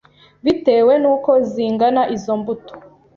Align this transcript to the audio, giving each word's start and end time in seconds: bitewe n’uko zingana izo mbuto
bitewe 0.43 0.93
n’uko 1.01 1.31
zingana 1.51 2.01
izo 2.15 2.33
mbuto 2.39 2.73